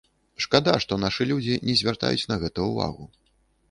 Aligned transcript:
Шкада, 0.45 0.73
што 0.85 0.97
нашы 1.03 1.29
людзі 1.33 1.61
не 1.69 1.79
звяртаюць 1.85 2.27
на 2.35 2.43
гэта 2.45 2.59
ўвагу. 2.75 3.03